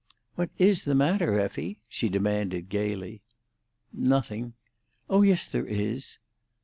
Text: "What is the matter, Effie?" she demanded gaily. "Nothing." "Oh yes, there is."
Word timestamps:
"What 0.33 0.49
is 0.57 0.85
the 0.85 0.95
matter, 0.95 1.37
Effie?" 1.39 1.77
she 1.87 2.09
demanded 2.09 2.69
gaily. 2.69 3.21
"Nothing." 3.93 4.53
"Oh 5.11 5.21
yes, 5.21 5.45
there 5.45 5.67
is." 5.67 6.17